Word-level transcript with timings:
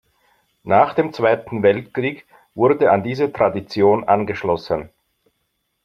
Nach 0.63 0.95
dem 0.95 1.13
Zweiten 1.13 1.61
Weltkrieg 1.61 2.25
wurde 2.55 2.89
an 2.91 3.03
diese 3.03 3.31
Tradition 3.31 4.03
angeschlossen. 4.03 4.89